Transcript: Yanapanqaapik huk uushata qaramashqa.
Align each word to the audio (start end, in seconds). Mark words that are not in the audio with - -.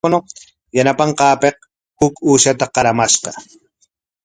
Yanapanqaapik 0.77 1.57
huk 1.99 2.13
uushata 2.31 2.65
qaramashqa. 2.73 3.29